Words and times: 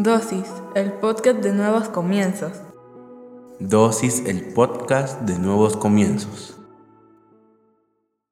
Dosis, 0.00 0.46
el 0.76 0.92
podcast 0.92 1.40
de 1.40 1.52
nuevos 1.52 1.88
comienzos. 1.88 2.52
Dosis, 3.58 4.22
el 4.26 4.44
podcast 4.54 5.22
de 5.22 5.40
nuevos 5.40 5.76
comienzos. 5.76 6.56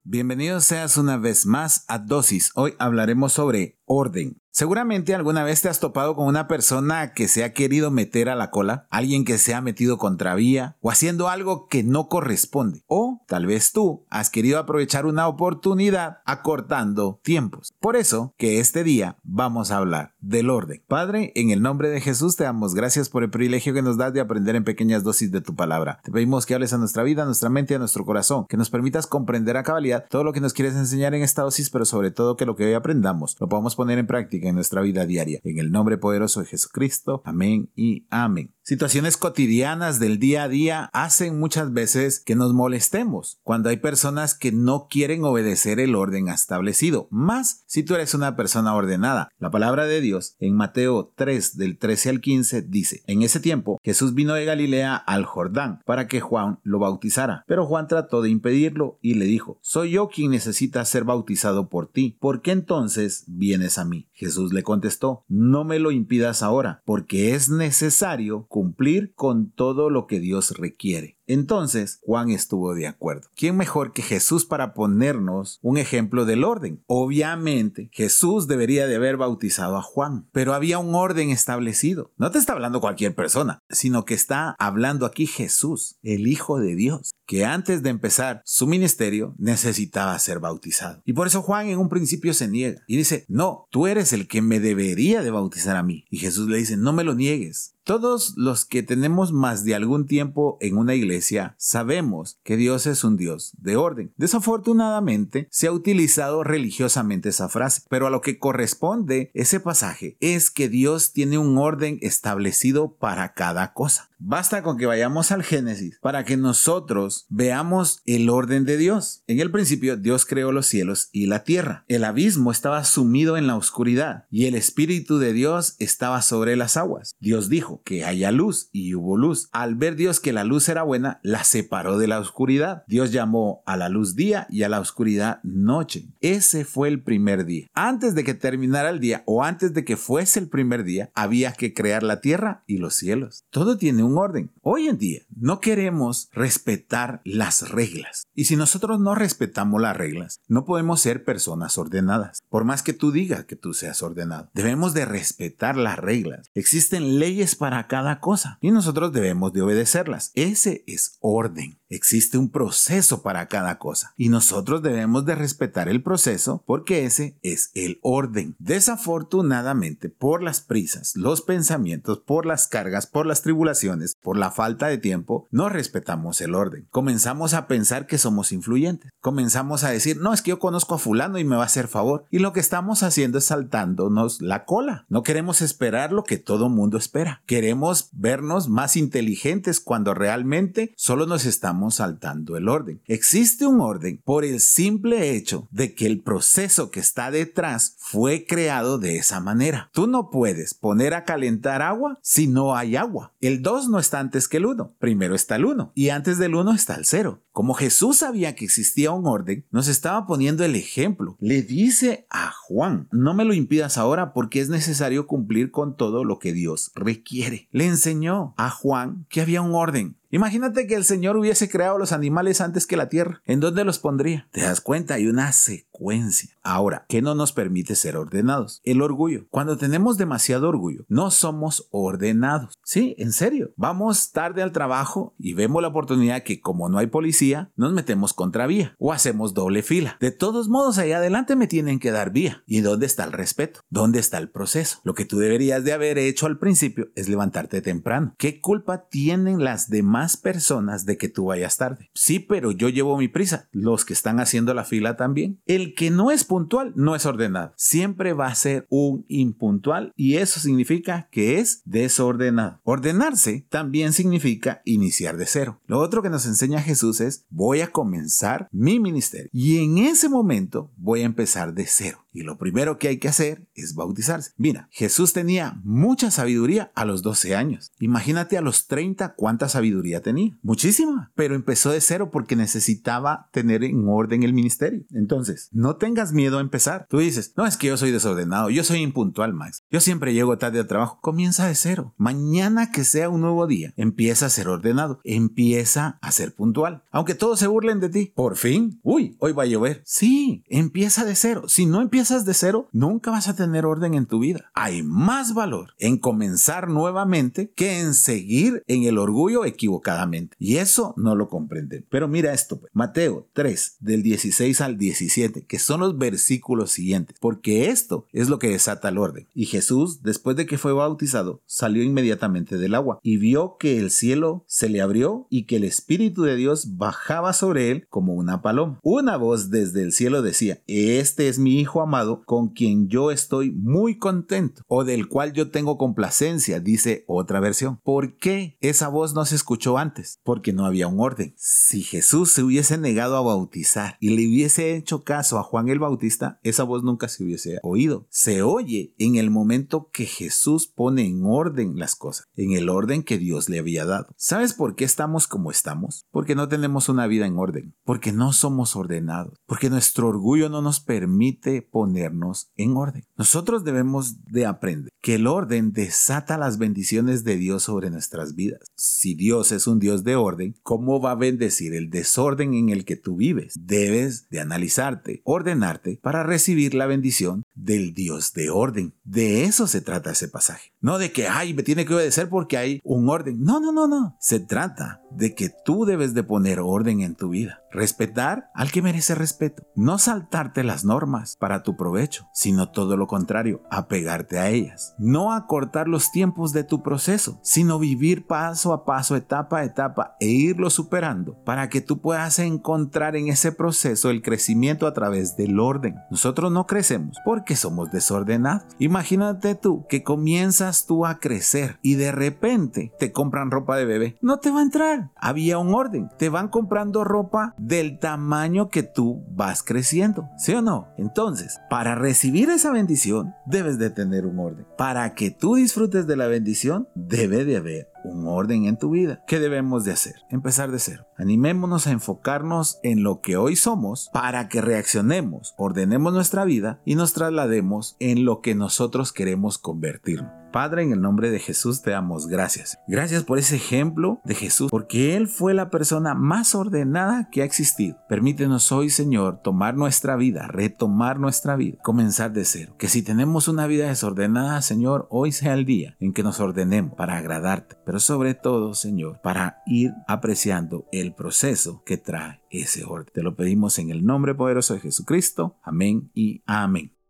Bienvenidos 0.05 0.65
seas 0.65 0.97
una 0.97 1.17
vez 1.17 1.45
más 1.45 1.85
a 1.89 1.99
Dosis. 1.99 2.53
Hoy 2.55 2.75
hablaremos 2.79 3.33
sobre 3.33 3.76
orden. 3.87 4.41
Seguramente 4.57 5.15
alguna 5.15 5.45
vez 5.45 5.61
te 5.61 5.69
has 5.69 5.81
topado 5.81 6.17
con 6.17 6.27
una 6.27 6.49
persona 6.49 7.13
que 7.13 7.29
se 7.29 7.45
ha 7.45 7.53
querido 7.53 7.91
meter 7.91 8.31
a 8.31 8.35
la 8.35 8.51
cola, 8.51 8.87
alguien 8.89 9.27
que 9.27 9.37
se 9.37 9.53
ha 9.53 9.61
metido 9.61 9.99
contravía 9.99 10.79
o 10.81 10.91
haciendo 10.91 11.29
algo 11.29 11.69
que 11.69 11.83
no 11.83 12.09
corresponde. 12.09 12.83
O 12.87 13.21
tal 13.29 13.45
vez 13.45 13.73
tú 13.73 14.07
has 14.09 14.31
querido 14.31 14.59
aprovechar 14.59 15.05
una 15.05 15.29
oportunidad 15.29 16.21
acortando 16.25 17.21
tiempos. 17.23 17.75
Por 17.81 17.97
eso 17.97 18.33
que 18.39 18.59
este 18.59 18.83
día 18.83 19.19
vamos 19.25 19.71
a 19.71 19.77
hablar 19.77 20.15
del 20.21 20.49
orden. 20.49 20.83
Padre, 20.89 21.33
en 21.35 21.51
el 21.51 21.61
nombre 21.61 21.91
de 21.91 22.01
Jesús 22.01 22.37
te 22.37 22.45
damos 22.45 22.75
gracias 22.75 23.11
por 23.11 23.23
el 23.25 23.29
privilegio 23.29 23.75
que 23.75 23.83
nos 23.83 23.99
das 23.99 24.15
de 24.15 24.21
aprender 24.21 24.57
en 24.57 24.65
pequeñas 24.65 25.05
dosis 25.05 25.31
de 25.31 25.43
tu 25.43 25.55
palabra. 25.55 26.01
Te 26.03 26.11
pedimos 26.11 26.47
que 26.47 26.55
hables 26.55 26.73
a 26.73 26.79
nuestra 26.79 27.03
vida, 27.03 27.25
a 27.25 27.27
nuestra 27.27 27.51
mente 27.51 27.75
y 27.75 27.77
a 27.77 27.79
nuestro 27.79 28.07
corazón, 28.07 28.47
que 28.49 28.57
nos 28.57 28.71
permitas 28.71 29.07
comprender 29.07 29.59
a 29.59 29.65
cabalidad 29.65 30.07
todo 30.09 30.25
lo 30.25 30.33
que 30.33 30.41
nos 30.41 30.55
quieres 30.55 30.77
enseñar 30.77 31.13
en 31.13 31.23
esta 31.23 31.43
dosis, 31.43 31.69
pero 31.69 31.85
sobre 31.85 32.11
todo 32.11 32.39
que 32.39 32.47
lo 32.47 32.57
que 32.57 32.65
hoy 32.65 32.73
aprendamos 32.73 33.37
lo 33.39 33.51
podamos 33.51 33.76
poner 33.77 33.99
en 33.99 34.07
práctica 34.07 34.49
en 34.49 34.55
nuestra 34.57 34.81
vida 34.81 35.07
diaria. 35.07 35.41
En 35.45 35.59
el 35.59 35.71
nombre 35.71 35.99
poderoso 35.99 36.41
de 36.41 36.47
Jesucristo. 36.47 37.23
Amén 37.25 37.71
y 37.77 38.07
amén. 38.11 38.56
Situaciones 38.69 39.17
cotidianas 39.17 40.01
del 40.01 40.19
día 40.19 40.43
a 40.43 40.49
día 40.49 40.91
hacen 40.93 41.39
muchas 41.39 41.73
veces 41.73 42.19
que 42.19 42.35
nos 42.35 42.53
molestemos 42.53 43.39
cuando 43.45 43.69
hay 43.69 43.77
personas 43.77 44.35
que 44.35 44.51
no 44.51 44.89
quieren 44.91 45.23
obedecer 45.23 45.79
el 45.79 45.95
orden 45.95 46.27
establecido, 46.27 47.07
más 47.13 47.63
si 47.67 47.85
tú 47.85 47.95
eres 47.95 48.13
una 48.13 48.35
persona 48.35 48.75
ordenada. 48.75 49.29
La 49.39 49.53
palabra 49.53 49.87
de 49.87 50.01
Dios 50.01 50.35
en 50.41 50.57
Mateo 50.57 51.13
3 51.15 51.57
del 51.57 51.79
13 51.79 52.11
al 52.11 52.21
15 52.21 52.63
dice, 52.63 53.05
en 53.07 53.23
ese 53.23 53.39
tiempo 53.39 53.79
Jesús 53.85 54.15
vino 54.15 54.35
de 54.35 54.45
Galilea 54.45 54.97
al 54.97 55.27
Jordán 55.27 55.81
para 55.87 56.09
que 56.09 56.19
Juan 56.19 56.59
lo 56.65 56.81
bautizara, 56.81 57.45
pero 57.47 57.67
Juan 57.67 57.87
trató 57.87 58.21
de 58.21 58.31
impedirlo 58.31 58.99
y 59.01 59.15
le 59.15 59.27
dijo, 59.27 59.61
soy 59.63 59.93
yo 59.93 60.09
quien 60.09 60.33
necesita 60.33 60.85
ser 60.85 61.05
bautizado 61.05 61.69
por 61.69 61.87
ti, 61.87 62.17
¿por 62.19 62.43
qué 62.43 62.51
entonces 62.51 63.23
vienes 63.29 63.79
a 63.79 63.85
mí? 63.85 64.09
Jesús 64.13 64.53
le 64.53 64.65
contestó, 64.65 65.25
no 65.29 65.63
me 65.63 65.79
lo 65.79 65.93
impidas 65.93 66.43
ahora, 66.43 66.83
porque 66.85 67.37
es 67.37 67.49
necesario 67.49 68.49
cumplir 68.57 69.13
con 69.15 69.51
todo 69.51 69.91
lo 69.91 70.07
que 70.07 70.19
Dios 70.19 70.57
requiere. 70.57 71.16
Entonces 71.27 72.01
Juan 72.03 72.31
estuvo 72.31 72.75
de 72.75 72.87
acuerdo. 72.87 73.29
¿Quién 73.35 73.57
mejor 73.57 73.93
que 73.93 74.03
Jesús 74.03 74.45
para 74.45 74.75
ponernos 74.75 75.59
un 75.63 75.79
ejemplo 75.79 76.25
del 76.25 76.45
orden? 76.45 76.83
Obviamente 76.87 77.91
Jesús 77.93 78.47
debería 78.47 78.87
de 78.87 78.97
haber 78.97 79.17
bautizado 79.17 79.77
a 79.77 79.83
Juan, 79.83 80.29
pero 80.33 80.55
había 80.55 80.79
un 80.79 80.95
orden 80.95 81.31
establecido. 81.31 82.13
No 82.17 82.31
te 82.31 82.39
está 82.39 82.53
hablando 82.53 82.81
cualquier 82.81 83.15
persona, 83.15 83.63
sino 83.69 84.05
que 84.05 84.15
está 84.15 84.55
hablando 84.59 85.07
aquí 85.07 85.27
Jesús, 85.27 85.99
el 86.03 86.27
Hijo 86.27 86.59
de 86.59 86.75
Dios, 86.75 87.13
que 87.27 87.45
antes 87.45 87.83
de 87.83 87.91
empezar 87.91 88.43
su 88.45 88.67
ministerio 88.67 89.35
necesitaba 89.39 90.19
ser 90.19 90.39
bautizado. 90.39 91.03
Y 91.05 91.13
por 91.13 91.27
eso 91.27 91.43
Juan 91.43 91.69
en 91.69 91.79
un 91.79 91.89
principio 91.89 92.35
se 92.35 92.49
niega 92.49 92.83
y 92.87 92.97
dice, 92.97 93.25
no, 93.29 93.67
tú 93.71 93.87
eres 93.87 94.13
el 94.13 94.29
que 94.29 94.43
me 94.43 94.61
debería 94.61 95.23
de 95.23 95.31
bautizar 95.31 95.77
a 95.77 95.83
mí. 95.83 96.05
Y 96.11 96.19
Jesús 96.19 96.49
le 96.49 96.59
dice, 96.59 96.77
no 96.77 96.93
me 96.93 97.05
lo 97.05 97.15
niegues. 97.15 97.73
Todos 97.85 98.35
los 98.37 98.65
que 98.65 98.83
tenemos 98.83 99.33
más 99.33 99.65
de 99.65 99.77
algún 99.77 100.07
tiempo 100.07 100.59
en 100.61 100.77
una 100.77 100.95
iglesia 100.97 101.16
sabemos 101.57 102.39
que 102.43 102.57
Dios 102.57 102.87
es 102.87 103.05
un 103.05 103.17
Dios 103.17 103.53
de 103.59 103.77
orden. 103.77 104.13
Desafortunadamente 104.17 105.49
se 105.51 105.67
ha 105.67 105.73
utilizado 105.73 106.45
religiosamente 106.45 107.31
esa 107.31 107.49
frase, 107.49 107.83
pero 107.89 108.07
a 108.07 108.11
lo 108.11 108.21
que 108.21 108.39
corresponde 108.39 109.31
ese 109.35 109.61
pasaje 109.61 110.17
es 110.21 110.51
que 110.51 110.69
Dios 110.69 111.13
tiene 111.13 111.39
un 111.39 111.59
orden 111.59 111.99
establecido 112.03 112.97
para 112.97 113.35
cada 113.35 113.73
cosa. 113.73 114.11
Basta 114.19 114.63
con 114.63 114.79
que 114.79 114.87
vayamos 114.87 115.31
al 115.31 115.43
Génesis 115.43 115.99
para 116.01 116.25
que 116.25 116.37
nosotros 116.37 117.27
veamos 117.29 118.01
el 118.07 118.31
orden 118.31 118.65
de 118.65 118.79
Dios. 118.79 119.23
En 119.27 119.41
el 119.41 119.51
principio 119.51 119.97
Dios 119.97 120.25
creó 120.25 120.53
los 120.53 120.67
cielos 120.67 121.11
y 121.13 121.27
la 121.27 121.45
tierra. 121.45 121.85
El 121.87 122.03
abismo 122.03 122.51
estaba 122.51 122.83
sumido 122.85 123.37
en 123.37 123.47
la 123.47 123.57
oscuridad 123.57 124.25
y 124.31 124.47
el 124.47 124.55
Espíritu 124.55 125.19
de 125.19 125.33
Dios 125.35 125.77
estaba 125.81 126.23
sobre 126.23 126.57
las 126.57 126.77
aguas. 126.79 127.15
Dios 127.21 127.51
dijo 127.51 127.83
que 127.85 128.05
haya 128.05 128.33
luz 128.33 128.71
y 128.73 128.95
hubo 128.95 129.19
luz. 129.19 129.49
Al 129.53 129.75
ver 129.75 129.97
Dios 129.97 130.19
que 130.19 130.33
la 130.33 130.45
luz 130.45 130.69
era 130.69 130.83
buena, 130.83 131.21
la 131.23 131.45
separó 131.45 131.99
de 131.99 132.09
la 132.09 132.19
oscuridad. 132.19 132.85
Dios 132.89 133.13
llamó 133.13 133.63
a 133.67 133.77
la 133.77 133.91
luz 133.91 134.17
día 134.17 134.47
y 134.49 134.63
a 134.63 134.71
la 134.71 134.81
oscuridad 134.81 135.41
noche. 135.43 136.09
Ese 136.21 136.65
fue 136.65 136.89
el 136.89 137.03
primer 137.03 137.45
día. 137.45 137.67
Antes 137.75 138.15
de 138.15 138.25
que 138.25 138.35
terminara 138.35 138.91
el 138.91 139.01
día 139.01 139.23
o 139.27 139.45
antes 139.45 139.75
de 139.75 139.85
que 139.85 139.97
fuese 139.97 140.41
el 140.41 140.49
primer 140.49 140.85
día, 140.85 141.11
había 141.15 141.53
que 141.53 141.75
crear 141.75 142.03
la 142.03 142.21
tierra 142.21 142.65
y 142.67 142.79
los 142.79 142.95
cielos. 142.95 143.45
Todo 143.51 143.77
tiene 143.77 144.06
un 144.07 144.19
orden. 144.19 144.51
Hoy 144.63 144.89
en 144.89 144.99
día 144.99 145.23
no 145.37 145.61
queremos 145.61 146.31
respetar 146.33 147.21
las 147.25 147.71
reglas. 147.71 148.27
Y 148.35 148.45
si 148.45 148.57
nosotros 148.57 149.01
no 149.01 149.15
respetamos 149.15 149.81
las 149.81 149.97
reglas, 149.97 150.41
no 150.49 150.65
podemos 150.65 151.01
ser 151.01 151.25
personas 151.25 151.79
ordenadas. 151.79 152.43
Por 152.49 152.65
más 152.65 152.83
que 152.83 152.93
tú 152.93 153.13
digas 153.13 153.45
que 153.45 153.57
tú 153.57 153.75
seas 153.75 154.03
ordenado, 154.03 154.51
debemos 154.55 154.95
de 154.95 155.05
respetar 155.05 155.77
las 155.77 155.99
reglas. 155.99 156.51
Existen 156.55 157.19
leyes 157.19 157.55
para 157.55 157.87
cada 157.87 158.21
cosa 158.21 158.59
y 158.61 158.71
nosotros 158.71 159.13
debemos 159.13 159.53
de 159.53 159.63
obedecerlas. 159.63 160.33
Ese 160.35 160.85
es 160.87 161.19
orden. 161.21 161.79
Existe 161.89 162.37
un 162.37 162.51
proceso 162.51 163.23
para 163.23 163.47
cada 163.47 163.79
cosa 163.79 164.13
y 164.17 164.29
nosotros 164.29 164.83
debemos 164.83 165.25
de 165.25 165.37
respetar 165.37 165.89
el 165.89 166.03
proceso 166.03 166.65
porque 166.67 167.05
ese 167.05 167.39
es 167.43 167.71
el 167.75 168.01
orden. 168.03 168.57
Desafortunadamente, 168.59 170.09
por 170.09 170.43
las 170.43 170.61
prisas, 170.61 171.15
los 171.15 171.43
pensamientos, 171.43 172.19
por 172.19 172.45
las 172.45 172.67
cargas, 172.67 173.07
por 173.07 173.27
las 173.27 173.43
tribulaciones, 173.43 173.96
por 174.23 174.37
la 174.37 174.51
falta 174.51 174.87
de 174.87 174.99
tiempo, 174.99 175.47
no 175.51 175.69
respetamos 175.69 176.41
el 176.41 176.55
orden. 176.55 176.87
Comenzamos 176.91 177.55
a 177.55 177.67
pensar 177.67 178.07
que 178.07 178.19
somos 178.19 178.53
influyentes. 178.53 179.11
Comenzamos 179.21 179.85
a 179.85 179.91
decir, 179.91 180.19
no, 180.21 180.33
es 180.33 180.43
que 180.43 180.51
yo 180.51 180.59
conozco 180.59 180.95
a 180.95 180.99
fulano 180.99 181.39
y 181.39 181.45
me 181.45 181.57
va 181.57 181.63
a 181.63 181.67
hacer 181.67 181.89
favor. 181.89 182.25
Y 182.31 182.39
lo 182.39 182.53
que 182.53 182.61
estamos 182.61 183.03
haciendo 183.03 183.39
es 183.39 183.47
saltándonos 183.47 184.41
la 184.41 184.65
cola. 184.65 185.07
No 185.09 185.23
queremos 185.23 185.63
esperar 185.63 186.13
lo 186.13 186.25
que 186.25 186.39
todo 186.39 186.69
mundo 186.69 186.99
espera. 186.99 187.43
Queremos 187.47 188.11
vernos 188.13 188.69
más 188.69 188.97
inteligentes 188.97 189.81
cuando 189.81 190.15
realmente 190.15 190.93
solo 190.97 191.27
nos 191.27 191.45
estamos 191.47 191.97
saltando 191.97 192.57
el 192.57 192.69
orden. 192.69 193.01
Existe 193.07 193.67
un 193.67 193.81
orden 193.81 194.21
por 194.25 194.45
el 194.45 194.61
simple 194.61 195.35
hecho 195.35 195.69
de 195.71 195.95
que 195.95 196.07
el 196.07 196.21
proceso 196.21 196.91
que 196.91 197.01
está 197.01 197.31
detrás 197.31 197.97
fue 197.99 198.47
creado 198.47 198.99
de 198.99 199.17
esa 199.17 199.41
manera. 199.41 199.91
Tú 199.93 200.07
no 200.07 200.31
puedes 200.31 200.75
poner 200.75 201.15
a 201.15 201.25
calentar 201.25 201.83
agua 201.83 202.19
si 202.23 202.47
no 202.47 202.77
hay 202.77 202.97
agua. 202.97 203.33
El 203.41 203.63
2 203.63 203.86
no 203.89 203.99
está 203.99 204.21
antes 204.21 204.49
que 204.49 204.59
el 204.59 204.67
1. 204.67 204.97
Primero 204.99 205.35
está 205.35 205.57
el 205.57 205.65
1 205.65 205.93
y 205.95 206.11
antes 206.11 206.39
del 206.39 206.55
1 206.55 206.73
está 206.73 206.95
el 206.95 207.05
0. 207.05 207.43
Como 207.53 207.75
Jesús 207.75 208.19
sabía 208.19 208.55
que 208.55 208.65
existía 208.65 209.13
un 209.13 209.27
orden, 209.27 209.67
nos 209.71 209.89
estaba 209.89 210.27
poniendo 210.27 210.65
el 210.65 210.75
ejemplo. 210.75 211.37
Le 211.41 211.63
dice 211.63 212.27
a 212.31 212.53
Juan, 212.53 213.09
no 213.13 213.35
me 213.35 213.45
lo 213.45 213.55
impidas 213.55 213.99
ahora 213.99 214.33
porque 214.33 214.61
es 214.61 214.69
necesario 214.69 215.27
cumplir 215.27 215.71
con 215.71 215.97
todo 215.97 216.25
lo 216.25 216.39
que 216.39 216.53
Dios 216.53 216.93
requiere. 216.95 217.69
Le 217.71 217.87
enseñó 217.87 218.55
a 218.57 218.71
Juan 218.71 219.27
que 219.29 219.41
había 219.41 219.63
un 219.63 219.75
orden. 219.75 220.17
Imagínate 220.37 220.87
que 220.87 220.97
el 220.97 221.05
Señor 221.05 221.39
hubiese 221.39 221.71
creado 221.71 221.97
los 221.97 222.13
animales 222.13 222.61
antes 222.61 222.87
que 222.87 222.99
la 222.99 223.09
tierra. 223.09 223.41
¿En 223.47 223.59
dónde 223.59 223.87
los 223.87 223.99
pondría? 223.99 224.47
Te 224.53 224.61
das 224.61 224.83
cuenta, 224.83 225.15
hay 225.15 225.29
una 225.29 225.51
secuencia. 225.53 226.51
Ahora, 226.63 227.07
¿qué 227.09 227.23
no 227.23 227.35
nos 227.35 227.55
permite 227.55 227.95
ser 227.95 228.19
ordenados? 228.19 228.83
El 228.85 229.01
orgullo. 229.01 229.47
Cuando 229.49 229.79
tenemos 229.79 230.19
demasiado 230.19 230.69
orgullo, 230.69 231.07
no 231.09 231.31
somos 231.31 231.89
ordenados. 231.91 232.75
Sí, 232.85 233.15
en 233.17 233.33
serio. 233.33 233.73
Vamos 233.77 234.33
tarde 234.33 234.63
al 234.63 234.73
trabajo 234.73 235.35
y 235.39 235.55
vemos 235.55 235.81
la 235.81 235.89
oportunidad 235.89 236.43
que 236.43 236.61
como 236.61 236.91
no 236.91 236.99
hay 236.99 237.07
policía, 237.07 237.73
nos 237.75 237.95
metemos 237.95 238.35
contra 238.35 238.67
vía 238.67 238.95
o 238.99 239.15
hacemos 239.15 239.55
doble 239.55 239.83
fila. 239.83 240.19
De 240.21 240.33
todos 240.33 240.69
modos, 240.69 240.99
ahí 240.99 241.13
adelante 241.13 241.57
me 241.57 241.67
tienen 241.67 241.99
que 241.99 242.11
dar 242.11 242.31
vía. 242.31 242.63
¿Y 242.67 242.83
dónde 242.83 243.07
está 243.07 243.25
el 243.25 243.33
respeto? 243.33 243.81
¿Dónde 243.89 244.19
está 244.19 244.37
el 244.37 244.51
proceso? 244.51 244.99
Lo 245.03 245.15
que 245.15 245.25
tú 245.25 245.39
deberías 245.39 245.83
de 245.83 245.95
haber 245.95 246.19
hecho 246.19 246.45
al 246.45 246.59
principio 246.59 247.09
es 247.15 247.31
levantarte 247.31 247.81
temprano. 247.81 248.35
¿Qué 248.37 248.61
culpa 248.61 249.09
tienen 249.09 249.65
las 249.65 249.89
demás 249.89 250.26
personas 250.35 251.05
de 251.05 251.19
que 251.19 251.29
tú 251.29 251.47
vayas 251.47 251.77
tarde. 251.77 252.11
Sí, 252.15 252.39
pero 252.39 252.73
yo 252.73 252.89
llevo 252.89 253.19
mi 253.19 253.29
prisa. 253.29 253.69
Los 253.71 254.07
que 254.07 254.15
están 254.15 254.41
haciendo 254.41 254.73
la 254.73 254.85
fila 254.85 255.17
también. 255.17 255.61
El 255.67 255.95
que 255.95 256.11
no 256.11 256.31
es 256.31 256.45
puntual 256.45 256.95
no 256.97 257.15
es 257.15 257.27
ordenado. 257.27 257.75
Siempre 257.77 258.33
va 258.33 258.47
a 258.47 258.55
ser 258.55 258.87
un 258.89 259.27
impuntual 259.29 260.13
y 260.17 260.37
eso 260.37 260.59
significa 260.59 261.29
que 261.31 261.59
es 261.59 261.83
desordenado. 261.85 262.81
Ordenarse 262.85 263.67
también 263.69 264.15
significa 264.15 264.81
iniciar 264.87 265.37
de 265.37 265.45
cero. 265.47 265.81
Lo 265.87 265.99
otro 265.99 266.23
que 266.23 266.31
nos 266.31 266.47
enseña 266.47 266.81
Jesús 266.81 267.21
es 267.21 267.45
voy 267.51 267.83
a 267.83 267.93
comenzar 267.93 268.69
mi 268.73 269.01
ministerio 269.01 269.51
y 269.53 269.85
en 269.85 269.99
ese 269.99 270.29
momento 270.29 270.91
voy 270.97 271.23
a 271.23 271.27
empezar 271.27 271.75
de 271.75 271.87
cero. 271.87 272.26
Y 272.37 272.43
lo 272.43 272.59
primero 272.59 272.99
que 272.99 273.09
hay 273.09 273.19
que 273.19 273.29
hacer 273.29 273.67
es 273.75 273.95
bautizarse. 273.95 274.53
Mira, 274.59 274.89
Jesús 274.93 275.33
tenía 275.33 275.81
mucha 275.85 276.31
sabiduría 276.31 276.93
a 276.95 277.07
los 277.07 277.23
12 277.23 277.57
años. 277.57 277.93
Imagínate 277.99 278.59
a 278.59 278.61
los 278.61 278.87
30 278.89 279.35
cuánta 279.37 279.71
sabiduría 279.71 280.21
tenía. 280.21 280.59
Muchísima. 280.63 281.33
Pero 281.35 281.55
empezó 281.55 281.91
de 281.91 282.03
cero 282.03 282.31
porque 282.31 282.55
necesitaba 282.55 283.49
tener 283.53 283.85
en 283.85 284.07
orden 284.07 284.43
el 284.43 284.53
ministerio. 284.53 285.05
Entonces, 285.15 285.71
no 285.73 285.97
tengas 285.97 286.35
miedo 286.35 286.59
a 286.59 286.61
empezar. 286.61 287.07
Tú 287.09 287.19
dices, 287.19 287.55
no 287.57 287.65
es 287.65 287.79
que 287.79 287.87
yo 287.87 287.97
soy 287.97 288.11
desordenado, 288.11 288.69
yo 288.69 288.85
soy 288.85 289.01
impuntual, 289.01 289.55
Max. 289.55 289.83
Yo 289.91 290.01
siempre 290.01 290.35
llego 290.35 290.59
tarde 290.59 290.81
al 290.81 290.87
trabajo. 290.87 291.19
Comienza 291.23 291.67
de 291.67 291.75
cero. 291.75 292.15
Mañana 292.19 292.91
que 292.91 293.05
sea 293.05 293.31
un 293.31 293.41
nuevo 293.41 293.67
día, 293.67 293.95
empieza 293.97 294.47
a 294.47 294.51
ser 294.51 294.69
ordenado, 294.69 295.21
empieza 295.25 296.19
a 296.21 296.33
ser 296.33 296.55
puntual. 296.55 297.03
Aunque 297.11 297.35
todos 297.35 297.59
se 297.59 297.67
burlen 297.67 298.01
de 298.01 298.11
ti, 298.11 298.33
por 298.35 298.57
fin, 298.57 299.01
uy, 299.03 299.37
hoy 299.39 299.53
va 299.53 299.63
a 299.63 299.67
llover. 299.67 300.03
Sí, 300.05 300.65
empieza 300.69 301.25
de 301.25 301.35
cero. 301.35 301.65
Si 301.67 301.87
no 301.87 302.03
de 302.27 302.55
cero, 302.55 302.89
nunca 302.91 303.31
vas 303.31 303.49
a 303.49 303.55
tener 303.55 303.87
orden 303.87 304.15
en 304.15 304.27
tu 304.27 304.41
vida. 304.41 304.71
Hay 304.75 305.05
más 305.05 305.55
valor 305.55 305.95
en 305.99 306.19
comenzar 306.19 306.89
nuevamente 306.89 307.71
que 307.77 308.01
en 308.01 308.15
seguir 308.15 308.83
en 308.89 309.05
el 309.05 309.17
orgullo 309.17 309.65
equivocadamente. 309.65 310.57
Y 310.59 310.79
eso 310.79 311.15
no 311.17 311.37
lo 311.37 311.49
comprenden. 311.49 312.05
Pero 312.11 312.27
mira 312.27 312.53
esto, 312.53 312.81
pues. 312.81 312.91
Mateo 312.93 313.47
3, 313.53 313.99
del 314.01 314.25
16 314.25 314.81
al 314.81 314.99
17, 314.99 315.67
que 315.67 315.79
son 315.79 316.01
los 316.01 316.19
versículos 316.19 316.91
siguientes, 316.91 317.37
porque 317.41 317.91
esto 317.91 318.27
es 318.33 318.49
lo 318.49 318.59
que 318.59 318.71
desata 318.71 319.09
el 319.11 319.19
orden. 319.19 319.47
Y 319.55 319.67
Jesús, 319.67 320.23
después 320.23 320.57
de 320.57 320.67
que 320.67 320.79
fue 320.79 320.93
bautizado, 320.93 321.63
salió 321.67 322.03
inmediatamente 322.03 322.77
del 322.77 322.97
agua 322.97 323.21
y 323.23 323.37
vio 323.37 323.77
que 323.79 323.99
el 323.99 324.11
cielo 324.11 324.65
se 324.67 324.89
le 324.89 325.01
abrió 325.01 325.47
y 325.49 325.65
que 325.65 325.77
el 325.77 325.85
Espíritu 325.85 326.43
de 326.43 326.57
Dios 326.57 326.97
bajaba 326.97 327.53
sobre 327.53 327.93
él 327.93 328.07
como 328.11 328.35
una 328.35 328.63
paloma. 328.63 328.99
Una 329.03 329.37
voz 329.37 329.71
desde 329.71 330.03
el 330.03 330.13
cielo 330.13 330.43
decía, 330.43 330.81
este 330.89 331.49
es 331.49 331.61
mi 331.61 331.79
Hijo 331.79 332.01
amado 332.01 332.16
con 332.45 332.69
quien 332.69 333.09
yo 333.09 333.31
estoy 333.31 333.71
muy 333.71 334.19
contento 334.19 334.83
o 334.89 335.05
del 335.05 335.29
cual 335.29 335.53
yo 335.53 335.71
tengo 335.71 335.99
complacencia, 335.99 336.81
dice 336.81 337.25
otra 337.27 337.61
versión. 337.61 338.01
¿Por 338.03 338.37
qué 338.37 338.77
esa 338.81 339.09
voz 339.09 339.35
no 339.35 339.45
se 339.45 339.55
escuchó 339.55 339.99
antes? 339.99 340.41
Porque 340.45 340.73
no 340.73 340.87
había 340.87 341.09
un 341.09 341.21
orden. 341.21 341.55
Si 341.57 342.03
Jesús 342.03 342.53
se 342.53 342.63
hubiese 342.63 342.99
negado 342.99 343.37
a 343.37 343.43
bautizar 343.43 344.17
y 344.21 344.31
le 344.31 344.47
hubiese 344.49 344.97
hecho 344.97 345.25
caso 345.25 345.59
a 345.59 345.63
Juan 345.63 345.89
el 345.89 345.99
Bautista, 345.99 346.59
esa 346.63 346.85
voz 346.85 347.03
nunca 347.03 347.29
se 347.29 347.45
hubiese 347.45 347.79
oído. 347.83 348.27
Se 348.31 348.63
oye 348.63 349.15
en 349.19 349.37
el 349.37 349.51
momento 349.51 350.11
que 350.13 350.25
Jesús 350.27 350.87
pone 350.87 351.27
en 351.27 351.43
orden 351.45 351.99
las 351.99 352.17
cosas, 352.17 352.47
en 352.55 352.73
el 352.73 352.89
orden 352.89 353.23
que 353.23 353.39
Dios 353.39 353.69
le 353.69 353.79
había 353.79 354.05
dado. 354.05 354.29
¿Sabes 354.37 354.73
por 354.73 354.95
qué 354.95 355.05
estamos 355.05 355.47
como 355.47 355.71
estamos? 355.71 356.27
Porque 356.31 356.55
no 356.55 356.69
tenemos 356.69 357.09
una 357.09 357.27
vida 357.27 357.47
en 357.47 357.59
orden, 357.59 357.95
porque 358.05 358.33
no 358.33 358.53
somos 358.53 358.97
ordenados, 358.97 359.59
porque 359.67 359.91
nuestro 359.91 360.29
orgullo 360.29 360.69
no 360.69 360.83
nos 360.83 361.01
permite 361.01 361.83
ponernos 362.07 362.71
en 362.77 362.97
orden. 362.97 363.25
Nosotros 363.37 363.83
debemos 363.83 364.45
de 364.45 364.65
aprender 364.65 365.11
que 365.21 365.35
el 365.35 365.49
orden 365.49 365.93
desata 365.93 366.57
las 366.57 366.79
bendiciones 366.79 367.43
de 367.43 367.57
Dios 367.57 367.83
sobre 367.83 368.11
nuestras 368.11 368.55
vidas. 368.55 368.79
Si 368.95 369.35
Dios 369.35 369.73
es 369.73 369.89
un 369.89 369.99
Dios 369.99 370.23
de 370.23 370.37
orden, 370.37 370.77
¿cómo 370.85 371.21
va 371.21 371.33
a 371.33 371.35
bendecir 371.35 371.95
el 371.95 372.11
desorden 372.11 372.75
en 372.75 372.91
el 372.91 373.05
que 373.05 373.17
tú 373.17 373.35
vives? 373.35 373.75
Debes 373.77 374.49
de 374.51 374.61
analizarte, 374.61 375.41
ordenarte 375.43 376.21
para 376.23 376.45
recibir 376.45 376.95
la 376.95 377.07
bendición 377.07 377.65
del 377.75 378.15
Dios 378.15 378.53
de 378.53 378.71
orden. 378.71 379.15
De 379.25 379.65
eso 379.65 379.89
se 379.89 380.01
trata 380.01 380.31
ese 380.31 380.47
pasaje. 380.47 380.93
No 381.01 381.19
de 381.19 381.33
que, 381.33 381.49
ay, 381.49 381.75
me 381.75 381.83
tiene 381.83 382.07
que 382.07 382.15
obedecer 382.15 382.49
porque 382.49 382.77
hay 382.77 383.01
un 383.03 383.29
orden. 383.29 383.61
No, 383.65 383.81
no, 383.81 383.91
no, 383.91 384.07
no. 384.07 384.37
Se 384.39 384.61
trata 384.61 385.23
de 385.33 385.57
que 385.57 385.73
tú 385.85 386.05
debes 386.05 386.35
de 386.35 386.45
poner 386.45 386.79
orden 386.79 387.21
en 387.23 387.35
tu 387.35 387.49
vida. 387.49 387.81
Respetar 387.97 388.71
al 388.75 388.91
que 388.91 389.01
merece 389.01 389.35
respeto. 389.35 389.85
No 389.95 390.19
saltarte 390.19 390.85
las 390.85 391.07
normas 391.07 391.57
para 391.57 391.83
tu 391.83 391.97
provecho, 391.97 392.47
sino 392.53 392.91
todo 392.91 393.17
lo 393.17 393.27
contrario, 393.27 393.81
apegarte 393.91 394.59
a 394.59 394.69
ellas. 394.69 395.15
No 395.17 395.55
acortar 395.55 396.07
los 396.07 396.31
tiempos 396.31 396.75
de 396.75 396.85
tu 396.85 397.03
proceso, 397.03 397.59
sino 397.63 397.99
vivir 397.99 398.47
paso 398.47 398.93
a 398.93 399.07
paso, 399.07 399.35
etapa 399.35 399.79
a 399.79 399.85
etapa 399.85 400.37
e 400.41 400.49
irlo 400.49 400.91
superando 400.91 401.55
para 401.65 401.89
que 401.89 402.03
tú 402.03 402.21
puedas 402.21 402.59
encontrar 402.59 403.35
en 403.35 403.49
ese 403.49 403.73
proceso 403.73 404.29
el 404.29 404.43
crecimiento 404.43 405.07
a 405.07 405.15
través 405.15 405.57
del 405.57 405.81
orden. 405.81 406.17
Nosotros 406.31 406.71
no 406.71 406.87
crecemos 406.87 407.39
porque 407.47 407.77
somos 407.77 408.11
desordenados. 408.11 408.85
Imagínate 408.99 409.75
tú 409.75 410.05
que 410.07 410.23
comienzas 410.23 411.07
tú 411.07 411.25
a 411.25 411.39
crecer 411.39 411.99
y 412.03 412.17
de 412.17 412.31
repente 412.31 413.15
te 413.19 413.33
compran 413.33 413.71
ropa 413.71 413.97
de 413.97 414.05
bebé. 414.05 414.37
No 414.43 414.59
te 414.59 414.71
va 414.71 414.81
a 414.81 414.83
entrar. 414.83 415.31
Había 415.37 415.79
un 415.79 415.95
orden. 415.95 416.29
Te 416.37 416.51
van 416.51 416.69
comprando 416.69 417.25
ropa 417.25 417.75
del 417.87 418.19
tamaño 418.19 418.89
que 418.89 419.05
tú 419.05 419.45
vas 419.49 419.85
creciendo. 419.85 420.49
¿Sí 420.59 420.73
o 420.75 420.83
no? 420.83 421.09
Entonces, 421.17 421.79
para 421.89 422.17
recibir 422.17 422.69
esa 422.69 422.91
bendición, 422.91 423.55
debes 423.65 423.99
de 423.99 424.11
tener 424.11 424.45
un 424.45 424.59
orden. 424.59 424.87
Para 424.99 425.35
que 425.35 425.53
tú 425.53 425.77
disfrutes 425.77 426.27
de 426.27 426.37
la 426.37 426.49
bendición, 426.49 427.09
debe 427.15 427.65
de 427.65 427.77
haber 427.77 428.11
un 428.25 428.49
orden 428.49 428.87
en 428.87 428.99
tu 428.99 429.11
vida. 429.11 429.45
¿Qué 429.47 429.61
debemos 429.61 430.05
de 430.05 430.13
hacer? 430.13 430.35
Empezar 430.51 430.91
de 430.91 430.99
cero. 430.99 431.29
Animémonos 431.37 432.09
a 432.09 432.11
enfocarnos 432.11 432.99
en 433.05 433.23
lo 433.23 433.41
que 433.41 433.57
hoy 433.57 433.77
somos 433.77 434.31
para 434.33 434.69
que 434.69 434.81
reaccionemos, 434.81 435.75
ordenemos 435.77 436.33
nuestra 436.33 436.65
vida 436.65 437.01
y 437.05 437.15
nos 437.15 437.35
traslademos 437.35 438.17
en 438.19 438.45
lo 438.45 438.63
que 438.63 438.75
nosotros 438.75 439.33
queremos 439.33 439.79
convertirnos. 439.79 440.51
Padre, 440.77 441.05
en 441.05 441.13
el 441.13 441.23
nombre 441.23 441.51
de 441.51 441.59
Jesús 441.59 442.03
te 442.03 442.11
damos 442.11 442.49
gracias. 442.49 442.99
Gracias 443.09 443.45
por 443.45 443.59
ese 443.59 443.77
ejemplo 443.77 444.43
de 444.45 444.55
Jesús, 444.55 444.91
porque 444.91 445.35
Él 445.35 445.49
fue 445.49 445.73
la 445.73 445.89
persona 445.89 446.35
más 446.35 446.75
ordenada 446.75 447.49
que 447.51 447.63
ha 447.63 447.65
existido. 447.65 448.19
Permítenos 448.29 448.93
hoy, 448.93 449.09
Señor, 449.09 449.63
tomar 449.63 449.97
nuestra 449.97 450.37
vida, 450.37 450.69
retomar 450.69 451.41
nuestra 451.41 451.77
vida, 451.77 451.97
comenzar 452.03 452.53
de 452.53 452.67
cero. 452.67 452.95
Que 452.99 453.09
si 453.09 453.23
tenemos 453.23 453.69
una 453.69 453.87
vida 453.87 454.09
desordenada, 454.09 454.83
Señor, 454.83 455.27
hoy 455.31 455.51
sea 455.51 455.73
el 455.73 455.87
día 455.87 456.15
en 456.21 456.35
que 456.35 456.43
nos 456.43 456.61
ordenemos 456.61 457.15
para 457.15 457.39
agradarte, 457.39 457.97
pero 458.05 458.21
sobre 458.21 458.53
todo, 458.53 458.93
Señor, 458.93 459.41
para 459.41 459.83
ir 459.87 460.13
apreciando 460.29 461.07
el 461.11 461.33
proceso 461.33 462.03
que 462.05 462.19
trae 462.19 462.61
ese 462.69 463.03
orden. 463.07 463.33
Te 463.33 463.43
lo 463.43 463.57
pedimos 463.57 463.99
en 463.99 464.11
el 464.11 464.27
nombre 464.27 464.55
poderoso 464.55 464.93
de 464.93 465.01
Jesucristo. 465.01 465.79
Amén 465.83 466.31
y 466.35 466.63
amén. 466.67 467.16